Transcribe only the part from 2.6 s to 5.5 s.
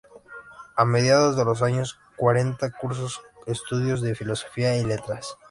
cursó estudios de Filosofía y Letras.